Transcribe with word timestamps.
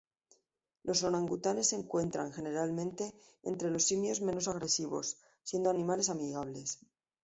Los 0.81 1.03
orangutanes 1.03 1.67
se 1.69 1.75
encuentran, 1.75 2.31
generalmente, 2.33 3.13
entre 3.43 3.69
los 3.69 3.83
simios 3.83 4.19
menos 4.19 4.47
agresivos, 4.47 5.19
siendo 5.43 5.69
animales 5.69 6.09
amigables. 6.09 6.79